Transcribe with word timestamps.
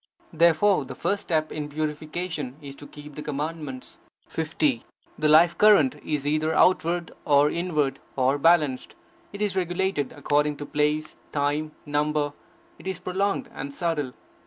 Therefore 0.33 0.83
the 0.83 0.95
first 0.95 1.21
step 1.21 1.51
in 1.51 1.69
purification 1.69 2.55
is 2.59 2.75
to 2.77 2.87
keep 2.87 3.13
the 3.13 3.21
Commandments. 3.21 3.99
50. 4.29 4.81
The 5.19 5.29
life 5.29 5.55
current 5.59 5.97
is 6.03 6.25
either 6.25 6.55
outward, 6.55 7.11
or 7.23 7.51
inward, 7.51 7.99
or 8.15 8.39
balanced; 8.39 8.95
it 9.31 9.43
is 9.43 9.55
regulated 9.55 10.11
according 10.13 10.57
to 10.57 10.65
place, 10.65 11.17
time, 11.31 11.73
number; 11.85 12.33
it 12.79 12.87
is 12.87 12.97
prolonged 12.97 13.47
and 13.53 13.71
subtle. 13.75 14.13